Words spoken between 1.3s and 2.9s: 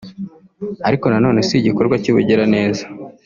si igikorwa cy’ubugiraneza